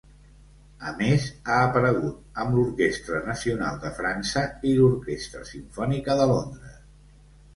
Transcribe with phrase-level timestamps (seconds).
[0.91, 6.81] A més, ha aparegut amb l'Orquestra Nacional de França i l'Orquestra Simfònica de Londres.